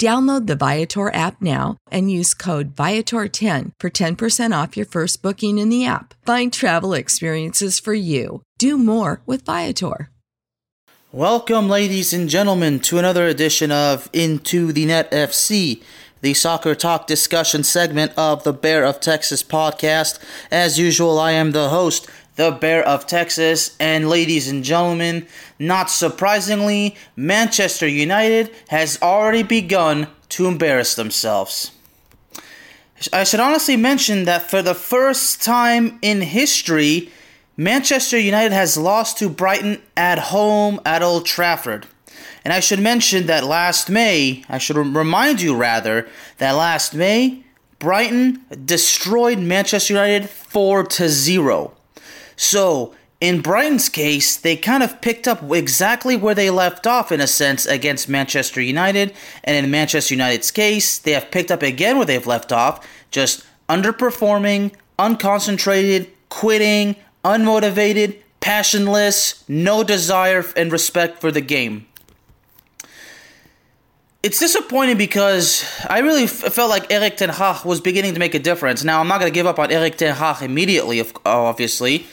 Download 0.00 0.48
the 0.48 0.56
Viator 0.56 1.14
app 1.14 1.40
now 1.40 1.76
and 1.90 2.10
use 2.10 2.34
code 2.34 2.74
Viator10 2.74 3.70
for 3.78 3.90
10% 3.90 4.62
off 4.62 4.76
your 4.76 4.86
first 4.86 5.22
booking 5.22 5.58
in 5.58 5.68
the 5.68 5.86
app. 5.86 6.14
Find 6.26 6.52
travel 6.52 6.94
experiences 6.94 7.78
for 7.78 7.94
you. 7.94 8.42
Do 8.58 8.76
more 8.76 9.22
with 9.24 9.44
Viator. 9.44 10.10
Welcome, 11.12 11.68
ladies 11.68 12.12
and 12.12 12.28
gentlemen, 12.28 12.80
to 12.80 12.98
another 12.98 13.28
edition 13.28 13.70
of 13.70 14.10
Into 14.12 14.72
the 14.72 14.84
Net 14.84 15.08
FC, 15.12 15.80
the 16.22 16.34
soccer 16.34 16.74
talk 16.74 17.06
discussion 17.06 17.62
segment 17.62 18.10
of 18.16 18.42
the 18.42 18.52
Bear 18.52 18.84
of 18.84 18.98
Texas 18.98 19.44
podcast. 19.44 20.18
As 20.50 20.76
usual, 20.76 21.20
I 21.20 21.30
am 21.30 21.52
the 21.52 21.68
host, 21.68 22.08
the 22.36 22.50
Bear 22.50 22.86
of 22.86 23.06
Texas. 23.06 23.76
And 23.78 24.08
ladies 24.08 24.48
and 24.48 24.64
gentlemen, 24.64 25.26
not 25.58 25.90
surprisingly, 25.90 26.96
Manchester 27.16 27.88
United 27.88 28.50
has 28.68 29.00
already 29.00 29.42
begun 29.42 30.08
to 30.30 30.46
embarrass 30.46 30.94
themselves. 30.94 31.70
I 33.12 33.24
should 33.24 33.40
honestly 33.40 33.76
mention 33.76 34.24
that 34.24 34.48
for 34.50 34.62
the 34.62 34.74
first 34.74 35.42
time 35.42 35.98
in 36.00 36.22
history, 36.22 37.10
Manchester 37.56 38.18
United 38.18 38.52
has 38.52 38.76
lost 38.76 39.18
to 39.18 39.28
Brighton 39.28 39.82
at 39.96 40.18
home 40.18 40.80
at 40.84 41.02
Old 41.02 41.26
Trafford. 41.26 41.86
And 42.44 42.52
I 42.52 42.60
should 42.60 42.80
mention 42.80 43.26
that 43.26 43.44
last 43.44 43.88
May, 43.88 44.44
I 44.48 44.58
should 44.58 44.76
remind 44.76 45.40
you 45.40 45.56
rather, 45.56 46.08
that 46.38 46.52
last 46.52 46.94
May, 46.94 47.44
Brighton 47.78 48.44
destroyed 48.64 49.38
Manchester 49.38 49.94
United 49.94 50.28
4 50.28 50.84
to 50.84 51.08
0. 51.08 51.74
So, 52.36 52.94
in 53.20 53.40
Brighton's 53.40 53.88
case, 53.88 54.36
they 54.36 54.54
kind 54.54 54.82
of 54.82 55.00
picked 55.00 55.26
up 55.26 55.50
exactly 55.50 56.14
where 56.14 56.34
they 56.34 56.50
left 56.50 56.86
off 56.86 57.10
in 57.10 57.22
a 57.22 57.26
sense 57.26 57.64
against 57.64 58.06
Manchester 58.06 58.60
United, 58.60 59.14
and 59.44 59.56
in 59.56 59.70
Manchester 59.70 60.12
United's 60.12 60.50
case, 60.50 60.98
they 60.98 61.12
have 61.12 61.30
picked 61.30 61.50
up 61.50 61.62
again 61.62 61.96
where 61.96 62.04
they've 62.04 62.26
left 62.26 62.52
off, 62.52 62.86
just 63.10 63.46
underperforming, 63.68 64.74
unconcentrated, 64.98 66.08
quitting, 66.28 66.96
unmotivated, 67.24 68.18
passionless, 68.40 69.42
no 69.48 69.82
desire 69.82 70.44
and 70.54 70.70
respect 70.70 71.20
for 71.20 71.32
the 71.32 71.40
game. 71.40 71.86
It's 74.22 74.38
disappointing 74.38 74.98
because 74.98 75.64
I 75.88 76.00
really 76.00 76.24
f- 76.24 76.52
felt 76.52 76.68
like 76.68 76.92
Erik 76.92 77.16
Ten 77.16 77.30
Hag 77.30 77.64
was 77.64 77.80
beginning 77.80 78.14
to 78.14 78.20
make 78.20 78.34
a 78.34 78.38
difference. 78.38 78.84
Now, 78.84 79.00
I'm 79.00 79.08
not 79.08 79.20
going 79.20 79.32
to 79.32 79.34
give 79.34 79.46
up 79.46 79.58
on 79.58 79.70
Erik 79.70 79.96
Ten 79.96 80.14
Hag 80.14 80.42
immediately, 80.42 81.02
obviously 81.24 82.06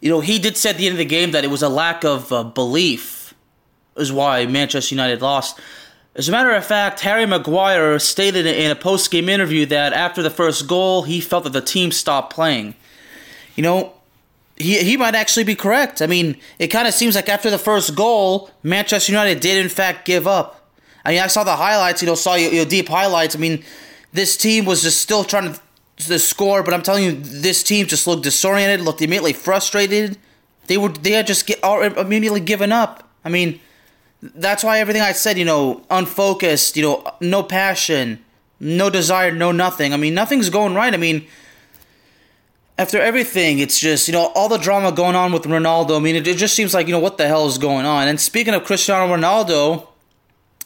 you 0.00 0.10
know, 0.10 0.20
he 0.20 0.38
did 0.38 0.56
say 0.56 0.70
at 0.70 0.76
the 0.76 0.86
end 0.86 0.94
of 0.94 0.98
the 0.98 1.04
game 1.04 1.32
that 1.32 1.44
it 1.44 1.50
was 1.50 1.62
a 1.62 1.68
lack 1.68 2.04
of 2.04 2.32
uh, 2.32 2.44
belief 2.44 3.34
is 3.96 4.12
why 4.12 4.46
Manchester 4.46 4.94
United 4.94 5.22
lost. 5.22 5.58
As 6.14 6.28
a 6.28 6.32
matter 6.32 6.52
of 6.52 6.64
fact, 6.64 7.00
Harry 7.00 7.26
Maguire 7.26 7.98
stated 7.98 8.46
in 8.46 8.70
a 8.70 8.74
post 8.74 9.10
game 9.10 9.28
interview 9.28 9.66
that 9.66 9.92
after 9.92 10.22
the 10.22 10.30
first 10.30 10.66
goal, 10.66 11.02
he 11.02 11.20
felt 11.20 11.44
that 11.44 11.52
the 11.52 11.60
team 11.60 11.92
stopped 11.92 12.32
playing. 12.32 12.74
You 13.54 13.62
know, 13.62 13.92
he, 14.56 14.82
he 14.82 14.96
might 14.96 15.14
actually 15.14 15.44
be 15.44 15.54
correct. 15.54 16.00
I 16.00 16.06
mean, 16.06 16.36
it 16.58 16.68
kind 16.68 16.88
of 16.88 16.94
seems 16.94 17.14
like 17.14 17.28
after 17.28 17.50
the 17.50 17.58
first 17.58 17.94
goal, 17.94 18.50
Manchester 18.62 19.12
United 19.12 19.40
did 19.40 19.62
in 19.62 19.68
fact 19.68 20.06
give 20.06 20.26
up. 20.26 20.70
I 21.04 21.12
mean, 21.12 21.20
I 21.20 21.26
saw 21.26 21.44
the 21.44 21.56
highlights, 21.56 22.02
you 22.02 22.06
know, 22.06 22.14
saw 22.14 22.34
your, 22.34 22.52
your 22.52 22.64
deep 22.64 22.88
highlights. 22.88 23.36
I 23.36 23.38
mean, 23.38 23.62
this 24.12 24.36
team 24.36 24.64
was 24.64 24.82
just 24.82 25.00
still 25.00 25.22
trying 25.24 25.52
to 25.52 25.60
the 25.96 26.18
score, 26.18 26.62
but 26.62 26.74
I'm 26.74 26.82
telling 26.82 27.04
you, 27.04 27.12
this 27.12 27.62
team 27.62 27.86
just 27.86 28.06
looked 28.06 28.22
disoriented, 28.22 28.80
looked 28.80 29.00
immediately 29.00 29.32
frustrated. 29.32 30.18
They 30.66 30.76
were 30.76 30.90
they 30.90 31.12
had 31.12 31.26
just 31.26 31.46
get 31.46 31.60
immediately 31.62 32.40
given 32.40 32.72
up. 32.72 33.08
I 33.24 33.28
mean, 33.28 33.60
that's 34.22 34.62
why 34.62 34.78
everything 34.80 35.02
I 35.02 35.12
said, 35.12 35.38
you 35.38 35.44
know, 35.44 35.82
unfocused, 35.90 36.76
you 36.76 36.82
know, 36.82 37.04
no 37.20 37.42
passion, 37.42 38.22
no 38.60 38.90
desire, 38.90 39.32
no 39.32 39.52
nothing. 39.52 39.92
I 39.92 39.96
mean, 39.96 40.14
nothing's 40.14 40.50
going 40.50 40.74
right. 40.74 40.92
I 40.92 40.96
mean, 40.96 41.26
after 42.78 43.00
everything, 43.00 43.58
it's 43.58 43.78
just, 43.78 44.06
you 44.06 44.12
know, 44.12 44.32
all 44.34 44.48
the 44.48 44.58
drama 44.58 44.92
going 44.92 45.16
on 45.16 45.32
with 45.32 45.44
Ronaldo. 45.44 45.96
I 45.96 46.00
mean, 46.00 46.16
it, 46.16 46.26
it 46.26 46.36
just 46.36 46.54
seems 46.54 46.74
like, 46.74 46.86
you 46.86 46.92
know, 46.92 46.98
what 46.98 47.16
the 47.16 47.26
hell 47.26 47.46
is 47.46 47.58
going 47.58 47.86
on? 47.86 48.08
And 48.08 48.20
speaking 48.20 48.54
of 48.54 48.64
Cristiano 48.64 49.14
Ronaldo, 49.14 49.88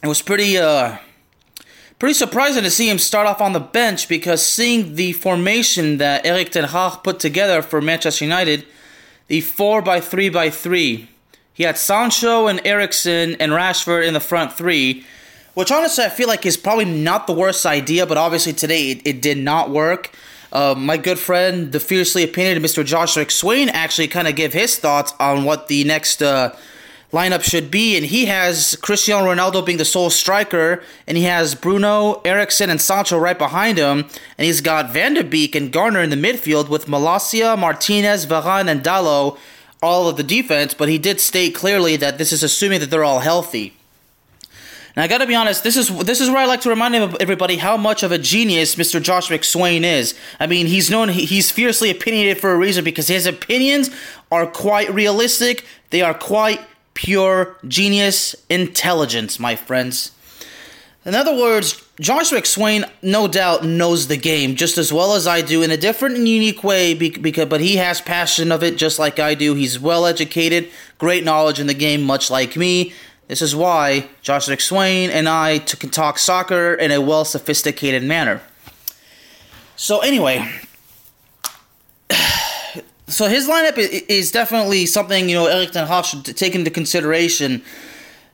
it 0.02 0.08
was 0.08 0.22
pretty, 0.22 0.58
uh, 0.58 0.96
Pretty 2.00 2.14
surprising 2.14 2.64
to 2.64 2.70
see 2.70 2.90
him 2.90 2.98
start 2.98 3.28
off 3.28 3.40
on 3.40 3.52
the 3.52 3.60
bench 3.60 4.08
because 4.08 4.44
seeing 4.44 4.96
the 4.96 5.12
formation 5.12 5.98
that 5.98 6.26
Erik 6.26 6.50
Ten 6.50 6.64
Hag 6.64 7.04
put 7.04 7.20
together 7.20 7.62
for 7.62 7.80
Manchester 7.80 8.24
United, 8.24 8.66
the 9.28 9.40
4 9.40 9.82
by 9.82 10.00
3 10.00 10.28
by 10.30 10.50
3 10.50 11.08
he 11.60 11.64
had 11.64 11.76
Sancho 11.76 12.46
and 12.46 12.58
Eriksen 12.64 13.36
and 13.38 13.52
Rashford 13.52 14.06
in 14.06 14.14
the 14.14 14.20
front 14.20 14.54
three, 14.54 15.04
which 15.52 15.70
honestly 15.70 16.02
I 16.02 16.08
feel 16.08 16.26
like 16.26 16.46
is 16.46 16.56
probably 16.56 16.86
not 16.86 17.26
the 17.26 17.34
worst 17.34 17.66
idea, 17.66 18.06
but 18.06 18.16
obviously 18.16 18.54
today 18.54 18.92
it, 18.92 19.02
it 19.06 19.20
did 19.20 19.36
not 19.36 19.68
work. 19.68 20.10
Uh, 20.52 20.74
my 20.74 20.96
good 20.96 21.18
friend, 21.18 21.70
the 21.70 21.78
fiercely 21.78 22.24
opinionated 22.24 22.62
Mr. 22.62 22.82
Joshua 22.82 23.28
Swain, 23.28 23.68
actually 23.68 24.08
kind 24.08 24.26
of 24.26 24.36
gave 24.36 24.54
his 24.54 24.78
thoughts 24.78 25.12
on 25.20 25.44
what 25.44 25.68
the 25.68 25.84
next 25.84 26.22
uh, 26.22 26.56
lineup 27.12 27.42
should 27.42 27.70
be, 27.70 27.96
and 27.96 28.06
he 28.06 28.26
has 28.26 28.76
Cristiano 28.82 29.26
Ronaldo 29.26 29.64
being 29.64 29.78
the 29.78 29.84
sole 29.84 30.10
striker, 30.10 30.82
and 31.06 31.16
he 31.16 31.24
has 31.24 31.54
Bruno, 31.54 32.20
Eriksen, 32.24 32.70
and 32.70 32.80
Sancho 32.80 33.18
right 33.18 33.38
behind 33.38 33.78
him, 33.78 34.00
and 34.38 34.46
he's 34.46 34.60
got 34.60 34.92
Van 34.92 35.14
de 35.14 35.24
Beek 35.24 35.54
and 35.54 35.72
Garner 35.72 36.00
in 36.00 36.10
the 36.10 36.16
midfield 36.16 36.68
with 36.68 36.86
Malacia, 36.86 37.58
Martinez, 37.58 38.26
Varane, 38.26 38.68
and 38.68 38.82
Dalot 38.82 39.38
all 39.82 40.08
of 40.08 40.16
the 40.16 40.22
defense, 40.22 40.74
but 40.74 40.88
he 40.88 40.98
did 40.98 41.20
state 41.20 41.54
clearly 41.54 41.96
that 41.96 42.18
this 42.18 42.32
is 42.32 42.42
assuming 42.42 42.80
that 42.80 42.90
they're 42.90 43.04
all 43.04 43.20
healthy. 43.20 43.74
Now 44.96 45.04
I 45.04 45.08
gotta 45.08 45.26
be 45.26 45.34
honest, 45.34 45.62
this 45.62 45.76
is 45.76 45.88
this 46.00 46.20
is 46.20 46.28
where 46.28 46.38
I 46.38 46.46
like 46.46 46.60
to 46.62 46.68
remind 46.68 46.94
everybody 46.94 47.56
how 47.56 47.76
much 47.76 48.02
of 48.02 48.12
a 48.12 48.18
genius 48.18 48.74
Mr. 48.74 49.00
Josh 49.00 49.28
McSwain 49.28 49.84
is. 49.84 50.14
I 50.38 50.46
mean, 50.46 50.66
he's 50.66 50.90
known 50.90 51.08
he's 51.08 51.50
fiercely 51.50 51.90
opinionated 51.90 52.40
for 52.40 52.52
a 52.52 52.56
reason 52.56 52.84
because 52.84 53.08
his 53.08 53.24
opinions 53.24 53.90
are 54.32 54.46
quite 54.46 54.92
realistic. 54.92 55.64
They 55.90 56.02
are 56.02 56.14
quite 56.14 56.60
pure 57.00 57.56
genius 57.66 58.36
intelligence, 58.50 59.40
my 59.40 59.56
friends. 59.56 60.12
In 61.06 61.14
other 61.14 61.34
words, 61.34 61.82
Josh 61.98 62.30
McSwain 62.30 62.86
no 63.00 63.26
doubt 63.26 63.64
knows 63.64 64.06
the 64.06 64.18
game 64.18 64.54
just 64.54 64.76
as 64.76 64.92
well 64.92 65.14
as 65.14 65.26
I 65.26 65.40
do 65.40 65.62
in 65.62 65.70
a 65.70 65.78
different 65.78 66.16
and 66.16 66.28
unique 66.28 66.62
way 66.62 66.92
because 66.92 67.46
but 67.46 67.62
he 67.62 67.76
has 67.76 68.02
passion 68.02 68.52
of 68.52 68.62
it 68.62 68.76
just 68.76 68.98
like 68.98 69.18
I 69.18 69.32
do. 69.32 69.54
He's 69.54 69.80
well 69.80 70.04
educated, 70.04 70.68
great 70.98 71.24
knowledge 71.24 71.58
in 71.58 71.68
the 71.68 71.74
game 71.74 72.02
much 72.02 72.30
like 72.30 72.54
me. 72.54 72.92
This 73.28 73.40
is 73.40 73.56
why 73.56 74.10
Josh 74.20 74.48
McSwain 74.48 75.08
and 75.08 75.26
I 75.26 75.60
can 75.60 75.88
talk 75.88 76.18
soccer 76.18 76.74
in 76.74 76.90
a 76.90 77.00
well 77.00 77.24
sophisticated 77.24 78.02
manner. 78.02 78.42
So 79.74 80.00
anyway, 80.00 80.46
so 83.10 83.28
his 83.28 83.48
lineup 83.48 83.76
is 83.76 84.30
definitely 84.30 84.86
something 84.86 85.28
you 85.28 85.34
know 85.34 85.46
Erik 85.46 85.72
Ten 85.72 85.86
Hag 85.86 86.04
should 86.04 86.24
take 86.24 86.54
into 86.54 86.70
consideration. 86.70 87.62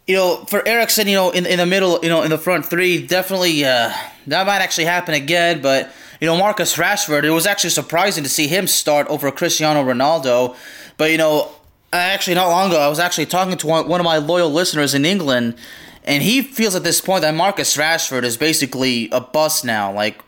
you 0.06 0.14
know, 0.14 0.44
for 0.46 0.66
Eriksen, 0.66 1.08
you 1.08 1.16
know, 1.16 1.30
in, 1.30 1.46
in 1.46 1.58
the 1.58 1.66
middle, 1.66 1.98
you 2.02 2.08
know, 2.08 2.22
in 2.22 2.30
the 2.30 2.38
front 2.38 2.64
three, 2.64 3.04
definitely 3.04 3.64
uh, 3.64 3.92
that 4.28 4.46
might 4.46 4.60
actually 4.60 4.84
happen 4.84 5.14
again. 5.14 5.60
But 5.60 5.90
you 6.20 6.26
know, 6.26 6.36
Marcus 6.38 6.76
Rashford, 6.76 7.24
it 7.24 7.30
was 7.30 7.46
actually 7.46 7.70
surprising 7.70 8.22
to 8.24 8.30
see 8.30 8.46
him 8.46 8.66
start 8.66 9.06
over 9.08 9.30
Cristiano 9.32 9.82
Ronaldo. 9.82 10.56
But 10.96 11.10
you 11.10 11.18
know, 11.18 11.50
actually, 11.92 12.34
not 12.34 12.48
long 12.48 12.70
ago, 12.70 12.80
I 12.80 12.88
was 12.88 12.98
actually 13.00 13.26
talking 13.26 13.56
to 13.58 13.66
one, 13.66 13.88
one 13.88 14.00
of 14.00 14.04
my 14.04 14.18
loyal 14.18 14.50
listeners 14.50 14.94
in 14.94 15.04
England, 15.04 15.56
and 16.04 16.22
he 16.22 16.40
feels 16.40 16.76
at 16.76 16.84
this 16.84 17.00
point 17.00 17.22
that 17.22 17.34
Marcus 17.34 17.76
Rashford 17.76 18.22
is 18.22 18.36
basically 18.36 19.08
a 19.10 19.20
bust 19.20 19.64
now. 19.64 19.92
Like 19.92 20.20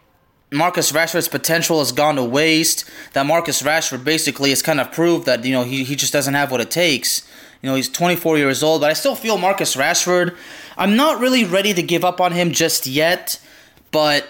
Marcus 0.51 0.93
Rashford's 0.93 1.29
potential 1.29 1.79
has 1.79 1.93
gone 1.93 2.17
to 2.17 2.25
waste. 2.25 2.89
That 3.13 3.27
Marcus 3.27 3.63
Rashford 3.63 4.05
basically 4.05 4.51
has 4.51 4.63
kind 4.63 4.81
of 4.81 4.91
proved 4.93 5.27
that 5.27 5.45
you 5.45 5.53
know 5.53 5.65
he, 5.65 5.85
he 5.85 5.95
just 5.95 6.13
doesn't 6.13 6.35
have 6.35 6.51
what 6.51 6.61
it 6.61 6.71
takes. 6.71 7.27
You 7.63 7.69
know 7.69 7.75
he's 7.75 7.89
24 7.89 8.39
years 8.39 8.63
old, 8.63 8.81
but 8.81 8.91
I 8.91 8.95
still 8.95 9.15
feel 9.15 9.37
Marcus 9.37 9.77
Rashford. 9.77 10.37
I'm 10.77 10.97
not 10.97 11.21
really 11.21 11.45
ready 11.45 11.75
to 11.75 11.83
give 11.83 12.05
up 12.05 12.21
on 12.21 12.33
him 12.33 12.53
just 12.53 12.87
yet, 12.87 13.41
but 13.91 14.27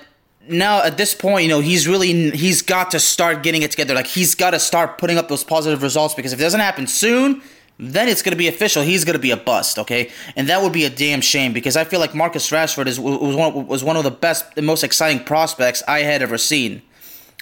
now 0.48 0.82
at 0.82 0.96
this 0.96 1.14
point, 1.14 1.44
you 1.44 1.48
know 1.48 1.60
he's 1.60 1.86
really 1.86 2.30
he's 2.30 2.62
got 2.62 2.90
to 2.92 2.98
start 2.98 3.42
getting 3.42 3.62
it 3.62 3.70
together. 3.70 3.94
Like 3.94 4.06
he's 4.06 4.34
got 4.34 4.50
to 4.50 4.60
start 4.60 4.98
putting 4.98 5.18
up 5.18 5.28
those 5.28 5.44
positive 5.44 5.82
results 5.82 6.14
because 6.14 6.32
if 6.32 6.40
it 6.40 6.42
doesn't 6.42 6.60
happen 6.60 6.86
soon, 6.86 7.42
then 7.78 8.08
it's 8.08 8.22
going 8.22 8.32
to 8.32 8.38
be 8.38 8.48
official. 8.48 8.82
He's 8.82 9.04
going 9.04 9.14
to 9.14 9.22
be 9.22 9.30
a 9.30 9.36
bust, 9.36 9.78
okay? 9.78 10.10
And 10.34 10.48
that 10.48 10.62
would 10.62 10.72
be 10.72 10.84
a 10.84 10.90
damn 10.90 11.20
shame 11.20 11.52
because 11.52 11.76
I 11.76 11.84
feel 11.84 12.00
like 12.00 12.14
Marcus 12.14 12.50
Rashford 12.50 12.86
is 12.86 12.98
was 12.98 13.36
one, 13.36 13.66
was 13.66 13.84
one 13.84 13.96
of 13.96 14.04
the 14.04 14.10
best 14.10 14.44
and 14.56 14.66
most 14.66 14.82
exciting 14.82 15.24
prospects 15.24 15.82
I 15.86 16.00
had 16.00 16.20
ever 16.20 16.38
seen. 16.38 16.82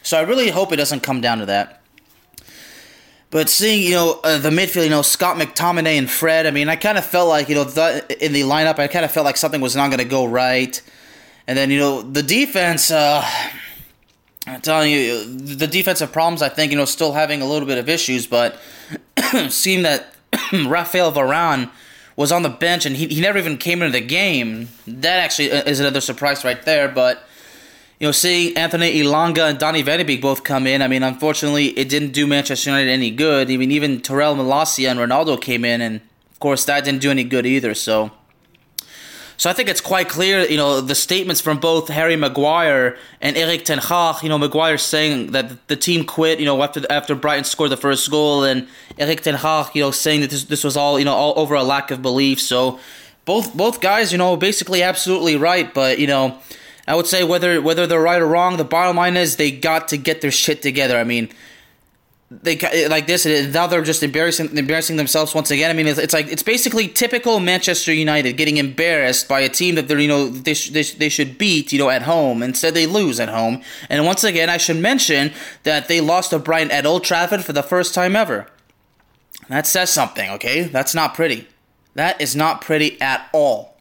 So 0.02 0.18
I 0.18 0.22
really 0.22 0.50
hope 0.50 0.72
it 0.72 0.76
doesn't 0.76 1.02
come 1.02 1.20
down 1.20 1.38
to 1.38 1.46
that. 1.46 1.82
But 3.30 3.48
seeing, 3.48 3.82
you 3.82 3.94
know, 3.94 4.20
uh, 4.22 4.38
the 4.38 4.50
midfield, 4.50 4.84
you 4.84 4.90
know, 4.90 5.02
Scott 5.02 5.36
McTominay 5.36 5.98
and 5.98 6.08
Fred, 6.08 6.46
I 6.46 6.50
mean, 6.50 6.68
I 6.68 6.76
kind 6.76 6.96
of 6.96 7.04
felt 7.04 7.28
like, 7.28 7.48
you 7.48 7.54
know, 7.54 7.64
the, 7.64 8.24
in 8.24 8.32
the 8.32 8.42
lineup, 8.42 8.78
I 8.78 8.86
kind 8.86 9.04
of 9.04 9.10
felt 9.10 9.24
like 9.24 9.36
something 9.36 9.60
was 9.60 9.74
not 9.74 9.88
going 9.88 9.98
to 9.98 10.04
go 10.04 10.24
right. 10.24 10.80
And 11.46 11.58
then, 11.58 11.70
you 11.70 11.78
know, 11.78 12.02
the 12.02 12.22
defense, 12.22 12.90
uh, 12.90 13.28
I'm 14.46 14.60
telling 14.60 14.92
you, 14.92 15.24
the 15.24 15.66
defensive 15.66 16.12
problems, 16.12 16.40
I 16.40 16.48
think, 16.48 16.70
you 16.70 16.78
know, 16.78 16.84
still 16.84 17.12
having 17.12 17.42
a 17.42 17.46
little 17.46 17.66
bit 17.66 17.78
of 17.78 17.88
issues, 17.88 18.26
but 18.28 18.60
seemed 19.48 19.84
that 19.84 20.15
Rafael 20.66 21.12
Varane 21.12 21.70
was 22.16 22.32
on 22.32 22.42
the 22.42 22.48
bench 22.48 22.86
and 22.86 22.96
he, 22.96 23.06
he 23.08 23.20
never 23.20 23.38
even 23.38 23.58
came 23.58 23.82
into 23.82 23.98
the 23.98 24.04
game. 24.04 24.68
That 24.86 25.18
actually 25.18 25.52
uh, 25.52 25.62
is 25.64 25.80
another 25.80 26.00
surprise 26.00 26.44
right 26.44 26.62
there. 26.64 26.88
But, 26.88 27.22
you 28.00 28.08
know, 28.08 28.12
seeing 28.12 28.56
Anthony 28.56 29.00
Elanga 29.00 29.50
and 29.50 29.58
Donny 29.58 29.82
Van 29.82 29.98
de 29.98 30.04
Beek 30.04 30.22
both 30.22 30.42
come 30.42 30.66
in, 30.66 30.82
I 30.82 30.88
mean, 30.88 31.02
unfortunately, 31.02 31.66
it 31.78 31.88
didn't 31.88 32.12
do 32.12 32.26
Manchester 32.26 32.70
United 32.70 32.90
any 32.90 33.10
good. 33.10 33.50
I 33.50 33.56
mean, 33.56 33.70
even 33.70 34.00
Tyrell 34.00 34.34
Malacia 34.34 34.90
and 34.90 34.98
Ronaldo 34.98 35.40
came 35.40 35.64
in, 35.64 35.80
and 35.80 36.00
of 36.30 36.40
course, 36.40 36.64
that 36.64 36.84
didn't 36.84 37.02
do 37.02 37.10
any 37.10 37.24
good 37.24 37.46
either. 37.46 37.74
So, 37.74 38.10
so 39.38 39.50
I 39.50 39.52
think 39.52 39.68
it's 39.68 39.80
quite 39.80 40.08
clear, 40.08 40.40
you 40.40 40.56
know, 40.56 40.80
the 40.80 40.94
statements 40.94 41.40
from 41.40 41.58
both 41.58 41.88
Harry 41.88 42.16
Maguire 42.16 42.96
and 43.20 43.36
Erik 43.36 43.64
Ten 43.64 43.78
Hag. 43.78 44.22
You 44.22 44.30
know, 44.30 44.38
Maguire 44.38 44.78
saying 44.78 45.32
that 45.32 45.68
the 45.68 45.76
team 45.76 46.04
quit, 46.04 46.40
you 46.40 46.46
know, 46.46 46.62
after 46.62 46.80
after 46.90 47.14
Brighton 47.14 47.44
scored 47.44 47.70
the 47.70 47.76
first 47.76 48.10
goal, 48.10 48.44
and 48.44 48.66
Erik 48.98 49.20
Ten 49.20 49.34
Hag, 49.34 49.74
you 49.74 49.82
know, 49.82 49.90
saying 49.90 50.22
that 50.22 50.30
this 50.30 50.44
this 50.44 50.64
was 50.64 50.76
all, 50.76 50.98
you 50.98 51.04
know, 51.04 51.14
all 51.14 51.34
over 51.38 51.54
a 51.54 51.62
lack 51.62 51.90
of 51.90 52.00
belief. 52.00 52.40
So 52.40 52.80
both 53.26 53.54
both 53.54 53.80
guys, 53.80 54.10
you 54.10 54.18
know, 54.18 54.36
basically 54.36 54.82
absolutely 54.82 55.36
right. 55.36 55.72
But 55.72 55.98
you 55.98 56.06
know, 56.06 56.38
I 56.88 56.94
would 56.94 57.06
say 57.06 57.22
whether 57.22 57.60
whether 57.60 57.86
they're 57.86 58.00
right 58.00 58.22
or 58.22 58.26
wrong, 58.26 58.56
the 58.56 58.64
bottom 58.64 58.96
line 58.96 59.18
is 59.18 59.36
they 59.36 59.50
got 59.50 59.88
to 59.88 59.98
get 59.98 60.22
their 60.22 60.30
shit 60.30 60.62
together. 60.62 60.98
I 60.98 61.04
mean 61.04 61.28
they 62.28 62.88
like 62.88 63.06
this 63.06 63.24
now 63.54 63.68
they're 63.68 63.82
just 63.82 64.02
embarrassing 64.02 64.56
embarrassing 64.58 64.96
themselves 64.96 65.32
once 65.32 65.52
again. 65.52 65.70
I 65.70 65.74
mean, 65.74 65.86
it's, 65.86 65.98
it's, 65.98 66.12
like 66.12 66.26
it's 66.26 66.42
basically 66.42 66.88
typical 66.88 67.38
Manchester 67.38 67.92
United 67.92 68.32
getting 68.32 68.56
embarrassed 68.56 69.28
by 69.28 69.40
a 69.40 69.48
team 69.48 69.76
that 69.76 69.86
they're 69.86 70.00
you 70.00 70.08
know 70.08 70.28
they, 70.28 70.54
sh- 70.54 70.70
they, 70.70 70.82
sh- 70.82 70.94
they 70.94 71.08
should 71.08 71.38
beat 71.38 71.72
you 71.72 71.78
know 71.78 71.88
at 71.88 72.02
home. 72.02 72.42
Instead, 72.42 72.74
they 72.74 72.86
lose 72.86 73.20
at 73.20 73.28
home. 73.28 73.62
And 73.88 74.04
once 74.04 74.24
again, 74.24 74.50
I 74.50 74.56
should 74.56 74.76
mention 74.76 75.32
that 75.62 75.86
they 75.86 76.00
lost 76.00 76.30
to 76.30 76.40
Brighton 76.40 76.72
at 76.72 76.84
Old 76.84 77.04
Trafford 77.04 77.44
for 77.44 77.52
the 77.52 77.62
first 77.62 77.94
time 77.94 78.16
ever. 78.16 78.48
That 79.48 79.66
says 79.66 79.90
something, 79.90 80.28
okay? 80.30 80.64
That's 80.64 80.94
not 80.94 81.14
pretty. 81.14 81.46
That 81.94 82.20
is 82.20 82.34
not 82.34 82.60
pretty 82.60 83.00
at 83.00 83.28
all. 83.32 83.76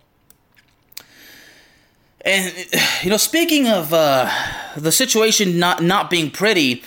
And 2.21 2.53
you 3.03 3.09
know, 3.09 3.17
speaking 3.17 3.67
of 3.67 3.91
uh, 3.91 4.29
the 4.77 4.91
situation 4.91 5.57
not 5.57 5.81
not 5.81 6.11
being 6.11 6.29
pretty 6.29 6.83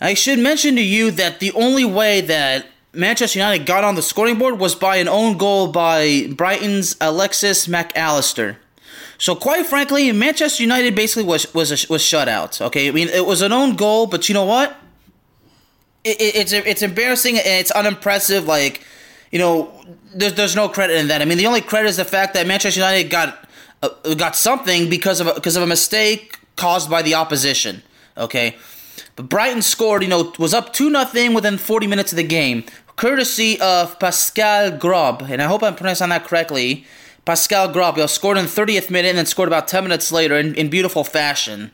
I 0.00 0.14
should 0.14 0.38
mention 0.38 0.76
to 0.76 0.82
you 0.82 1.10
that 1.12 1.40
the 1.40 1.52
only 1.52 1.84
way 1.84 2.20
that 2.22 2.66
Manchester 2.92 3.38
United 3.38 3.66
got 3.66 3.84
on 3.84 3.94
the 3.94 4.02
scoring 4.02 4.38
board 4.38 4.58
was 4.58 4.74
by 4.74 4.96
an 4.96 5.08
own 5.08 5.36
goal 5.36 5.68
by 5.68 6.28
Brighton's 6.34 6.96
Alexis 7.00 7.68
Mac 7.68 7.96
Allister. 7.96 8.58
So 9.18 9.34
quite 9.34 9.66
frankly, 9.66 10.10
Manchester 10.12 10.62
United 10.62 10.94
basically 10.94 11.24
was 11.24 11.52
was 11.52 11.88
was 11.88 12.02
shut 12.02 12.26
out. 12.26 12.60
Okay, 12.60 12.88
I 12.88 12.90
mean 12.90 13.08
it 13.08 13.26
was 13.26 13.42
an 13.42 13.52
own 13.52 13.76
goal, 13.76 14.06
but 14.06 14.28
you 14.28 14.34
know 14.34 14.46
what? 14.46 14.76
It, 16.02 16.18
it, 16.20 16.36
it's 16.36 16.52
it's 16.52 16.82
embarrassing 16.82 17.36
and 17.36 17.46
it's 17.46 17.70
unimpressive. 17.70 18.46
Like 18.46 18.82
you 19.30 19.38
know, 19.38 19.84
there's 20.14 20.34
there's 20.34 20.56
no 20.56 20.68
credit 20.70 20.96
in 20.96 21.08
that. 21.08 21.20
I 21.20 21.26
mean, 21.26 21.36
the 21.36 21.46
only 21.46 21.60
credit 21.60 21.88
is 21.88 21.98
the 21.98 22.04
fact 22.06 22.32
that 22.34 22.46
Manchester 22.46 22.80
United 22.80 23.10
got 23.10 23.46
uh, 23.82 24.14
got 24.14 24.36
something 24.36 24.88
because 24.88 25.20
of 25.20 25.26
a, 25.26 25.34
because 25.34 25.54
of 25.54 25.62
a 25.62 25.66
mistake 25.66 26.38
caused 26.56 26.88
by 26.88 27.02
the 27.02 27.14
opposition. 27.14 27.82
Okay, 28.16 28.56
but 29.20 29.28
Brighton 29.28 29.60
scored, 29.60 30.02
you 30.02 30.08
know, 30.08 30.32
was 30.38 30.54
up 30.54 30.72
2 30.72 30.90
0 30.90 31.34
within 31.34 31.58
40 31.58 31.86
minutes 31.86 32.10
of 32.10 32.16
the 32.16 32.22
game, 32.22 32.64
courtesy 32.96 33.60
of 33.60 33.98
Pascal 33.98 34.70
Grob. 34.70 35.26
And 35.28 35.42
I 35.42 35.44
hope 35.44 35.62
I'm 35.62 35.74
pronouncing 35.74 36.08
that 36.08 36.24
correctly. 36.24 36.86
Pascal 37.26 37.70
Grob, 37.70 37.98
you 37.98 38.04
know, 38.04 38.06
scored 38.06 38.38
in 38.38 38.46
the 38.46 38.50
30th 38.50 38.88
minute 38.88 39.10
and 39.10 39.18
then 39.18 39.26
scored 39.26 39.50
about 39.50 39.68
10 39.68 39.84
minutes 39.84 40.10
later 40.10 40.38
in, 40.38 40.54
in 40.54 40.70
beautiful 40.70 41.04
fashion. 41.04 41.70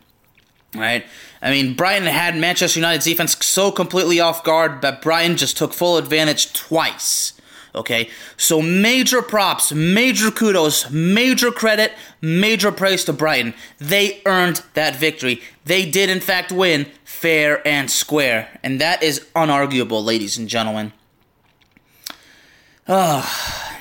Right? 0.74 1.06
I 1.40 1.52
mean, 1.52 1.74
Brighton 1.74 2.08
had 2.08 2.36
Manchester 2.36 2.80
United's 2.80 3.04
defense 3.04 3.36
so 3.46 3.70
completely 3.70 4.18
off 4.18 4.42
guard 4.42 4.82
that 4.82 5.00
Brighton 5.00 5.36
just 5.36 5.56
took 5.56 5.72
full 5.72 5.98
advantage 5.98 6.52
twice. 6.52 7.35
Okay, 7.76 8.08
so 8.38 8.62
major 8.62 9.20
props, 9.20 9.70
major 9.70 10.30
kudos, 10.30 10.90
major 10.90 11.50
credit, 11.50 11.92
major 12.22 12.72
praise 12.72 13.04
to 13.04 13.12
Brighton. 13.12 13.52
They 13.76 14.22
earned 14.24 14.62
that 14.72 14.96
victory. 14.96 15.42
They 15.66 15.88
did, 15.88 16.08
in 16.08 16.20
fact, 16.20 16.50
win 16.50 16.86
fair 17.04 17.66
and 17.68 17.90
square, 17.90 18.58
and 18.62 18.80
that 18.80 19.02
is 19.02 19.26
unarguable, 19.36 20.02
ladies 20.02 20.38
and 20.38 20.48
gentlemen. 20.48 20.94
Ah. 22.88 23.78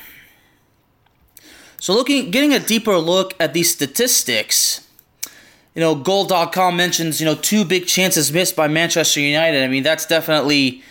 So, 1.79 1.93
looking, 1.93 2.31
getting 2.31 2.53
a 2.53 2.59
deeper 2.59 2.97
look 2.97 3.33
at 3.39 3.53
these 3.53 3.71
statistics, 3.71 4.85
you 5.73 5.79
know, 5.79 5.95
Goal.com 5.95 6.75
mentions, 6.75 7.21
you 7.21 7.25
know, 7.25 7.35
two 7.35 7.63
big 7.63 7.85
chances 7.85 8.33
missed 8.33 8.55
by 8.57 8.67
Manchester 8.67 9.21
United. 9.21 9.63
I 9.63 9.67
mean, 9.67 9.83
that's 9.83 10.05
definitely 10.05 10.83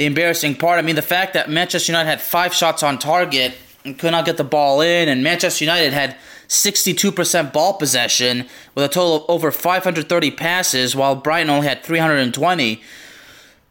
the 0.00 0.06
embarrassing 0.06 0.54
part. 0.54 0.78
I 0.78 0.82
mean, 0.82 0.96
the 0.96 1.02
fact 1.02 1.34
that 1.34 1.50
Manchester 1.50 1.92
United 1.92 2.08
had 2.08 2.22
five 2.22 2.54
shots 2.54 2.82
on 2.82 2.98
target 2.98 3.54
and 3.84 3.98
could 3.98 4.12
not 4.12 4.24
get 4.24 4.38
the 4.38 4.44
ball 4.44 4.80
in, 4.80 5.10
and 5.10 5.22
Manchester 5.22 5.62
United 5.62 5.92
had 5.92 6.16
62% 6.48 7.52
ball 7.52 7.74
possession 7.74 8.48
with 8.74 8.86
a 8.86 8.88
total 8.88 9.16
of 9.16 9.24
over 9.28 9.50
530 9.50 10.30
passes, 10.30 10.96
while 10.96 11.14
Brighton 11.16 11.50
only 11.50 11.66
had 11.66 11.82
320. 11.82 12.80